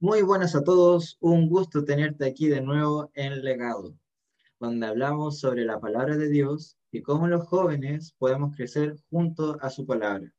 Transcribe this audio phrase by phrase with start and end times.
[0.00, 3.96] Muy buenas a todos, un gusto tenerte aquí de nuevo en Legado,
[4.60, 9.70] donde hablamos sobre la palabra de Dios y cómo los jóvenes podemos crecer junto a
[9.70, 10.32] su palabra.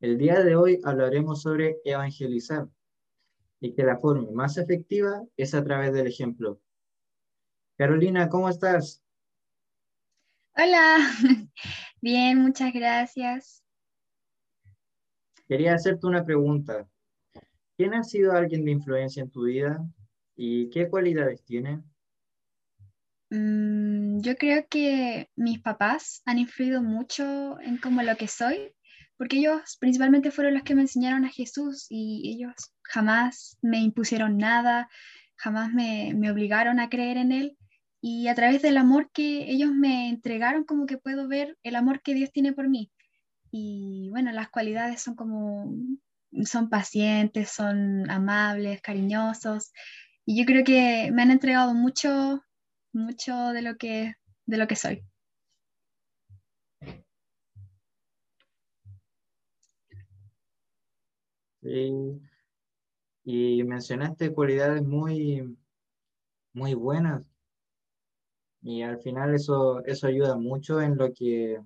[0.00, 2.66] El día de hoy hablaremos sobre evangelizar
[3.60, 6.60] y que la forma más efectiva es a través del ejemplo.
[7.76, 9.04] Carolina, ¿cómo estás?
[10.56, 10.98] Hola,
[12.00, 13.62] bien, muchas gracias.
[15.46, 16.89] Quería hacerte una pregunta.
[17.80, 19.82] ¿Quién ha sido alguien de influencia en tu vida
[20.36, 21.82] y qué cualidades tiene?
[23.30, 28.74] Mm, yo creo que mis papás han influido mucho en cómo lo que soy,
[29.16, 34.36] porque ellos principalmente fueron los que me enseñaron a Jesús y ellos jamás me impusieron
[34.36, 34.90] nada,
[35.36, 37.56] jamás me, me obligaron a creer en Él.
[38.02, 42.02] Y a través del amor que ellos me entregaron, como que puedo ver el amor
[42.02, 42.92] que Dios tiene por mí.
[43.50, 45.72] Y bueno, las cualidades son como
[46.44, 49.72] son pacientes, son amables, cariñosos.
[50.24, 52.42] Y yo creo que me han entregado mucho,
[52.92, 54.14] mucho de lo que,
[54.46, 55.04] de lo que soy.
[61.62, 62.20] Sí.
[63.24, 65.56] Y mencionaste cualidades muy,
[66.52, 67.22] muy buenas.
[68.62, 71.60] Y al final eso, eso ayuda mucho en lo que,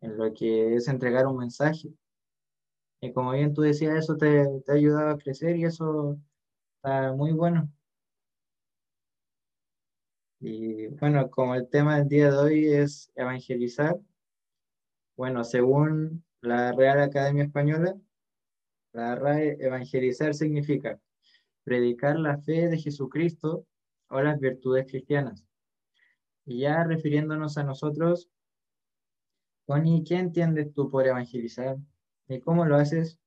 [0.00, 1.88] en lo que es entregar un mensaje.
[3.00, 6.18] Y como bien tú decías, eso te, te ha ayudado a crecer y eso
[6.76, 7.70] está muy bueno.
[10.40, 13.98] Y bueno, como el tema del día de hoy es evangelizar,
[15.16, 17.94] bueno, según la Real Academia Española,
[18.92, 20.98] la RAE, evangelizar significa
[21.62, 23.66] predicar la fe de Jesucristo
[24.08, 25.44] o las virtudes cristianas.
[26.46, 28.28] Y ya refiriéndonos a nosotros,
[29.66, 31.76] Connie, ¿qué entiendes tú por evangelizar?
[32.30, 33.18] ¿Y cómo lo haces?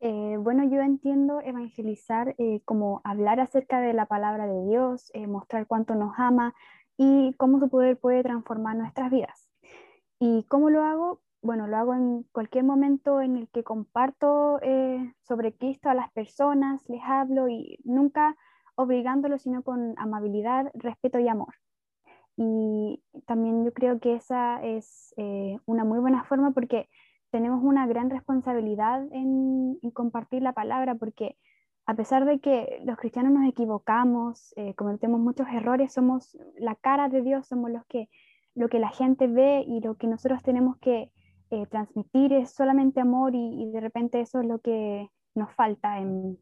[0.00, 5.28] Eh, bueno, yo entiendo evangelizar eh, como hablar acerca de la palabra de Dios, eh,
[5.28, 6.54] mostrar cuánto nos ama
[6.96, 9.48] y cómo su poder puede transformar nuestras vidas.
[10.18, 11.20] ¿Y cómo lo hago?
[11.40, 14.58] Bueno, lo hago en cualquier momento en el que comparto
[15.22, 18.36] sobre Cristo a las personas, les hablo y nunca
[18.74, 21.54] obligándolos, sino con amabilidad, respeto y amor.
[22.40, 26.88] Y también yo creo que esa es eh, una muy buena forma porque
[27.32, 31.36] tenemos una gran responsabilidad en, compartir la palabra, porque
[31.86, 37.08] a pesar de que los cristianos nos equivocamos, eh, cometemos muchos errores, somos la cara
[37.08, 38.08] de Dios, somos los que,
[38.54, 41.10] lo que la gente ve y lo que nosotros tenemos que
[41.50, 45.98] eh, transmitir es solamente amor y, y, de repente eso es lo que nos falta
[45.98, 46.38] en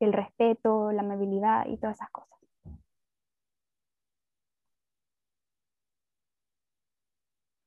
[0.00, 2.41] el respeto, la amabilidad y todas esas cosas.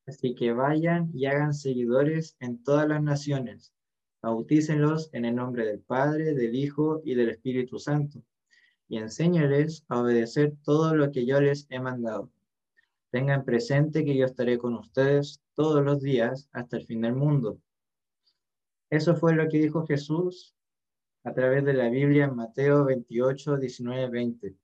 [0.08, 3.74] Así que vayan y hagan seguidores en todas las naciones.
[4.22, 8.22] Bautícenlos en el nombre del Padre, del Hijo y del Espíritu Santo.
[8.88, 12.32] Y enséñales a obedecer todo lo que yo les he mandado.
[13.10, 17.60] Tengan presente que yo estaré con ustedes todos los días hasta el fin del mundo.
[18.92, 20.56] Eso fue lo que dijo Jesús
[21.24, 24.56] a través de la Biblia en Mateo 28, 19, 20.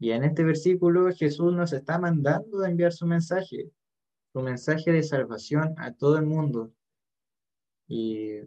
[0.00, 3.70] Y en este versículo Jesús nos está mandando a enviar su mensaje
[4.32, 6.72] su mensaje de salvación a todo el mundo.
[7.86, 8.40] Y,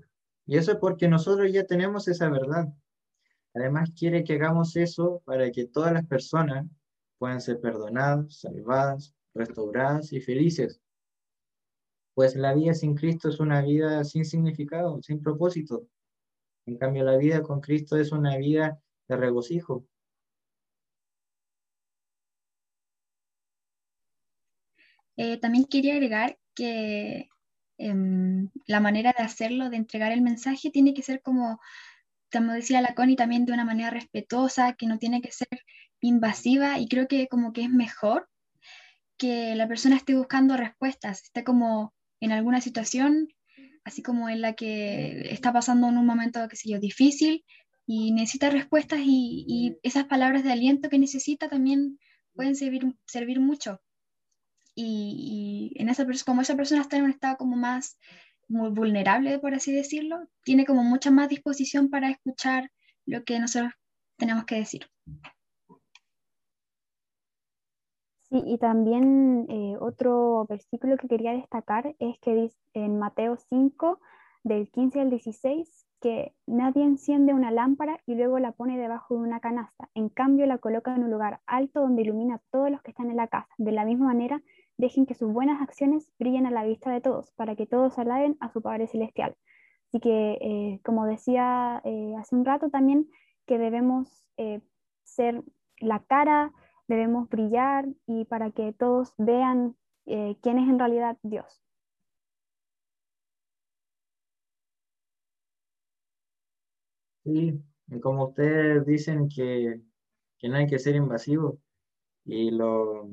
[0.45, 2.67] y eso es porque nosotros ya tenemos esa verdad.
[3.53, 6.65] Además quiere que hagamos eso para que todas las personas
[7.17, 10.81] puedan ser perdonadas, salvadas, restauradas y felices.
[12.13, 15.87] Pues la vida sin Cristo es una vida sin significado, sin propósito.
[16.65, 19.85] En cambio, la vida con Cristo es una vida de regocijo,
[25.17, 27.29] Eh, también quería agregar que
[27.77, 31.59] em, la manera de hacerlo, de entregar el mensaje, tiene que ser como,
[32.31, 35.47] como decía la Connie, también de una manera respetuosa, que no tiene que ser
[36.01, 38.27] invasiva y creo que como que es mejor
[39.17, 43.27] que la persona esté buscando respuestas, esté como en alguna situación,
[43.83, 47.45] así como en la que está pasando en un momento, qué sé difícil
[47.85, 51.99] y necesita respuestas y, y esas palabras de aliento que necesita también
[52.33, 53.81] pueden servir, servir mucho
[54.75, 57.97] y, en esa, como esa persona está en un estado como más
[58.47, 62.69] muy vulnerable, por así decirlo, tiene como mucha más disposición para escuchar
[63.05, 63.73] lo que nosotros
[64.17, 64.87] tenemos que decir.
[68.29, 73.99] Sí, y también eh, otro versículo que quería destacar es que dice en Mateo 5,
[74.43, 79.21] del 15 al 16, que nadie enciende una lámpara y luego la pone debajo de
[79.21, 79.89] una canasta.
[79.93, 83.11] En cambio, la coloca en un lugar alto donde ilumina a todos los que están
[83.11, 83.47] en la casa.
[83.57, 84.41] De la misma manera,
[84.77, 88.37] dejen que sus buenas acciones brillen a la vista de todos, para que todos alaben
[88.39, 89.35] a su Padre Celestial.
[89.87, 93.09] Así que, eh, como decía eh, hace un rato también,
[93.45, 94.61] que debemos eh,
[95.03, 95.43] ser
[95.79, 96.53] la cara,
[96.87, 99.75] debemos brillar y para que todos vean
[100.05, 101.61] quién es en realidad Dios.
[107.23, 107.61] Sí,
[108.01, 109.79] como ustedes dicen que,
[110.37, 111.59] que no hay que ser invasivo
[112.25, 113.09] y lo,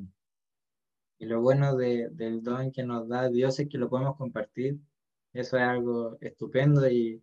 [1.18, 4.78] y lo bueno del don que nos da Dios es que lo podemos compartir.
[5.32, 7.22] Eso es algo estupendo y,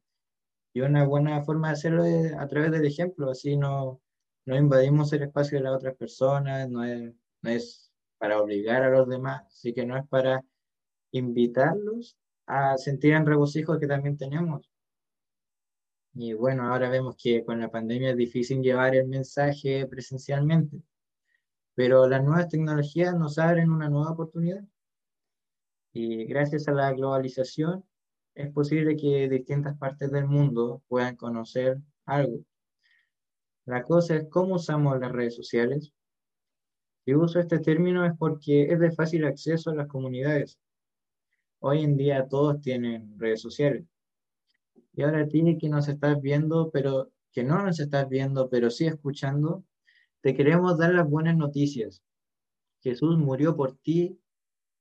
[0.74, 3.30] y una buena forma de hacerlo es a través del ejemplo.
[3.30, 4.02] Así no,
[4.46, 8.90] no invadimos el espacio de las otras personas, no es, no es para obligar a
[8.90, 10.44] los demás, así que no es para
[11.12, 14.70] invitarlos a sentir el regocijo que también tenemos.
[16.14, 20.82] Y bueno, ahora vemos que con la pandemia es difícil llevar el mensaje presencialmente,
[21.76, 24.64] pero las nuevas tecnologías nos abren una nueva oportunidad.
[25.94, 27.86] Y gracias a la globalización
[28.34, 32.40] es posible que distintas partes del mundo puedan conocer algo.
[33.66, 35.94] La cosa es cómo usamos las redes sociales.
[37.06, 40.58] Si uso este término es porque es de fácil acceso a las comunidades.
[41.60, 43.86] Hoy en día todos tienen redes sociales
[44.96, 48.70] y ahora a ti que nos estás viendo, pero que no nos estás viendo, pero
[48.70, 49.64] sí escuchando,
[50.26, 52.02] te queremos dar las buenas noticias.
[52.82, 54.20] Jesús murió por ti,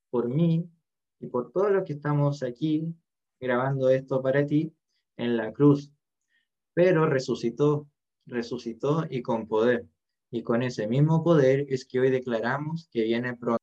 [0.09, 0.67] por mí
[1.21, 2.97] y por todos los que estamos aquí
[3.39, 4.75] grabando esto para ti
[5.19, 5.93] en la cruz.
[6.73, 7.87] Pero resucitó,
[8.25, 9.87] resucitó y con poder.
[10.31, 13.63] Y con ese mismo poder es que hoy declaramos que viene pronto.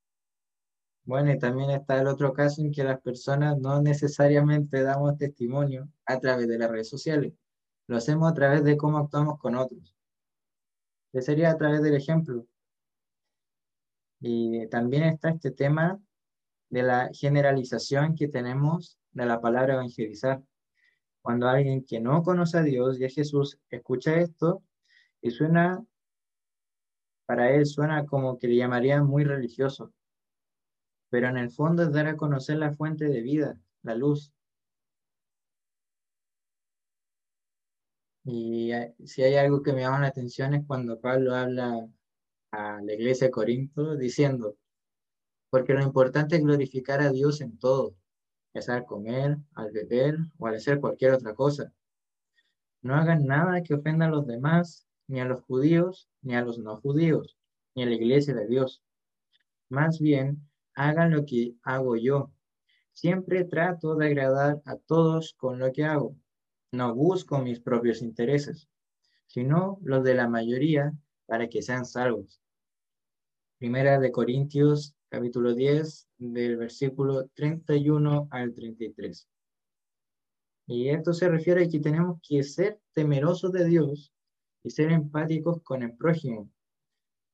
[1.04, 5.90] Bueno, y también está el otro caso en que las personas no necesariamente damos testimonio
[6.06, 7.34] a través de las redes sociales.
[7.88, 9.96] Lo hacemos a través de cómo actuamos con otros.
[11.12, 12.46] Que sería a través del ejemplo.
[14.20, 16.00] Y también está este tema
[16.70, 20.42] de la generalización que tenemos de la palabra evangelizar.
[21.22, 24.64] Cuando alguien que no conoce a Dios y a Jesús escucha esto
[25.22, 25.84] y suena,
[27.26, 29.94] para él suena como que le llamaría muy religioso
[31.12, 34.34] pero en el fondo es dar a conocer la fuente de vida, la luz.
[38.24, 41.88] Y eh, si hay algo que me llama la atención es cuando Pablo habla
[42.52, 44.58] a la iglesia de Corinto diciendo,
[45.50, 47.96] porque lo importante es glorificar a Dios en todo,
[48.54, 51.74] ya sea al comer, al beber o al hacer cualquier otra cosa.
[52.82, 56.58] No hagan nada que ofenda a los demás, ni a los judíos, ni a los
[56.58, 57.38] no judíos,
[57.76, 58.84] ni a la iglesia de Dios.
[59.70, 62.32] Más bien, hagan lo que hago yo.
[62.94, 66.16] Siempre trato de agradar a todos con lo que hago.
[66.74, 68.70] No busco mis propios intereses,
[69.28, 70.94] sino los de la mayoría
[71.26, 72.42] para que sean salvos.
[73.58, 79.28] Primera de Corintios, capítulo 10, del versículo 31 al 33.
[80.68, 84.14] Y esto se refiere a que tenemos que ser temerosos de Dios
[84.64, 86.50] y ser empáticos con el prójimo,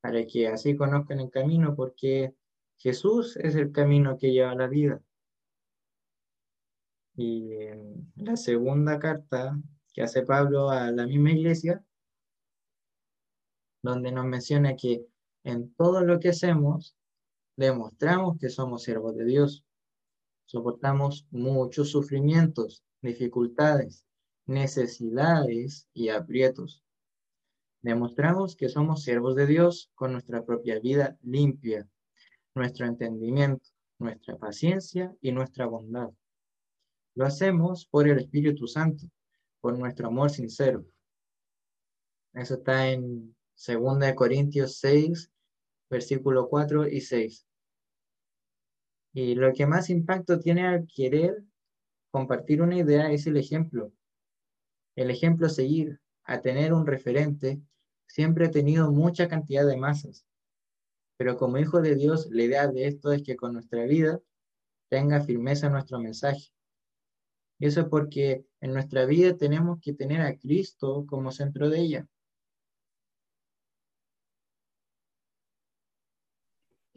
[0.00, 2.34] para que así conozcan el camino, porque
[2.76, 5.00] Jesús es el camino que lleva a la vida.
[7.20, 7.50] Y
[8.14, 9.58] la segunda carta
[9.92, 11.84] que hace Pablo a la misma iglesia,
[13.82, 15.04] donde nos menciona que
[15.42, 16.94] en todo lo que hacemos,
[17.56, 19.64] demostramos que somos siervos de Dios.
[20.44, 24.04] Soportamos muchos sufrimientos, dificultades,
[24.46, 26.84] necesidades y aprietos.
[27.82, 31.88] Demostramos que somos siervos de Dios con nuestra propia vida limpia,
[32.54, 33.66] nuestro entendimiento,
[33.98, 36.10] nuestra paciencia y nuestra bondad.
[37.18, 39.04] Lo hacemos por el Espíritu Santo,
[39.60, 40.86] por nuestro amor sincero.
[42.32, 45.28] Eso está en 2 Corintios 6,
[45.90, 47.44] versículo 4 y 6.
[49.14, 51.42] Y lo que más impacto tiene al querer
[52.12, 53.92] compartir una idea es el ejemplo.
[54.94, 57.60] El ejemplo a seguir, a tener un referente,
[58.06, 60.24] siempre ha tenido mucha cantidad de masas.
[61.16, 64.20] Pero como hijo de Dios, la idea de esto es que con nuestra vida
[64.88, 66.52] tenga firmeza nuestro mensaje.
[67.58, 71.80] Y eso es porque en nuestra vida tenemos que tener a Cristo como centro de
[71.80, 72.06] ella.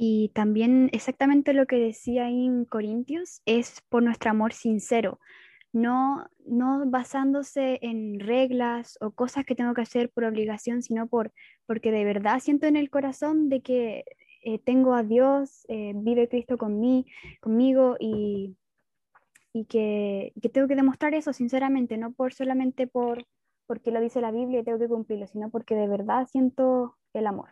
[0.04, 5.20] Y también exactamente lo que decía ahí en Corintios es por nuestro amor sincero,
[5.74, 11.32] no, no basándose en reglas o cosas que tengo que hacer por obligación, sino por,
[11.68, 14.04] porque de verdad siento en el corazón de que
[14.44, 18.56] eh, tengo a Dios, eh, vive Cristo conmigo y,
[19.54, 23.26] y que, que, tengo que demostrar eso sinceramente, no por solamente por
[23.68, 27.26] porque lo dice la Biblia y tengo que cumplirlo, sino porque de verdad siento el
[27.28, 27.52] amor.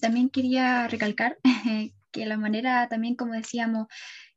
[0.00, 1.38] También quería recalcar
[2.12, 3.86] que la manera también, como decíamos,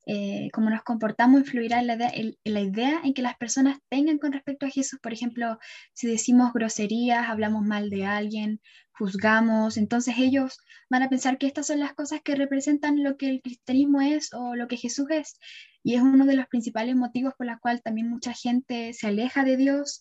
[0.08, 4.66] eh, cómo nos comportamos influirá en la, idea, en, que las personas tengan con respecto
[4.66, 5.00] a Jesús.
[5.02, 5.60] Por ejemplo,
[5.94, 10.58] si decimos groserías, hablamos mal de alguien, juzgamos, entonces ellos
[10.90, 14.34] van a pensar que estas son las cosas que representan lo que el cristianismo es
[14.34, 15.40] o lo que Jesús es.
[15.84, 19.44] Y es uno de los principales motivos por los cuales también mucha gente se aleja
[19.44, 20.00] de Dios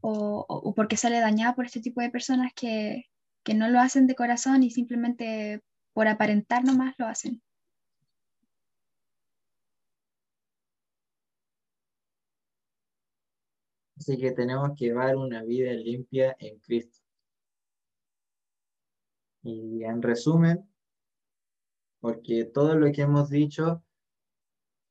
[0.00, 3.04] o, o porque sale dañada por este tipo de personas que,
[3.44, 5.60] que no lo hacen de corazón y simplemente
[5.92, 7.42] por aparentar nomás lo hacen.
[14.00, 17.00] Así que tenemos que llevar una vida limpia en Cristo.
[19.42, 20.66] Y en resumen,
[22.00, 23.82] porque todo lo que hemos dicho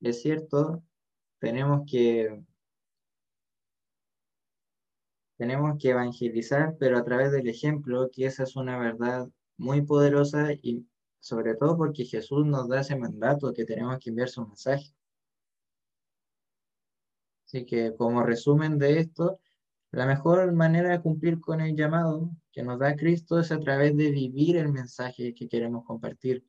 [0.02, 0.84] es cierto,
[1.40, 2.44] tenemos que
[5.38, 10.54] tenemos que evangelizar, pero a través del ejemplo, que esa es una verdad muy poderosa
[10.54, 10.86] y
[11.20, 14.94] sobre todo porque Jesús nos da ese mandato que tenemos que enviar su mensaje.
[17.50, 19.40] Así que como resumen de esto,
[19.90, 23.98] la mejor manera de cumplir con el llamado que nos da Cristo es a través
[23.98, 26.46] de vivir el mensaje que queremos compartir,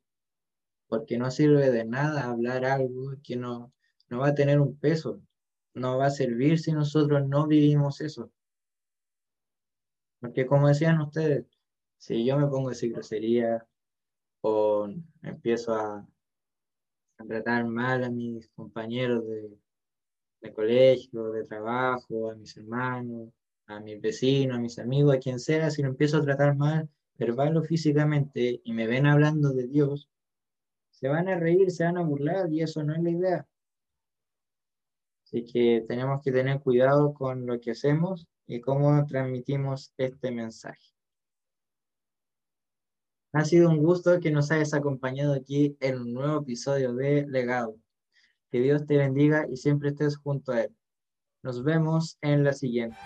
[0.88, 3.73] porque no sirve de nada hablar algo que no,
[4.11, 5.23] no va a tener un peso,
[5.73, 8.30] no va a servir si nosotros no vivimos eso.
[10.21, 11.47] Porque como decían ustedes,
[11.97, 13.66] si yo me pongo a decir grosería
[14.42, 14.87] o
[15.23, 16.07] empiezo a,
[17.16, 19.59] a tratar mal a mis compañeros de,
[20.40, 23.30] de colegio, de trabajo, a mis hermanos,
[23.66, 26.88] a mis vecinos, a mis amigos, a quien sea, si lo empiezo a tratar mal,
[27.16, 30.09] verbal o físicamente, y me ven hablando de Dios,
[30.90, 33.49] se van a reír, se van a burlar, y eso no es la idea.
[35.25, 40.92] Así que tenemos que tener cuidado con lo que hacemos y cómo transmitimos este mensaje.
[43.32, 47.76] Ha sido un gusto que nos hayas acompañado aquí en un nuevo episodio de Legado.
[48.50, 50.76] Que Dios te bendiga y siempre estés junto a Él.
[51.42, 52.99] Nos vemos en la siguiente.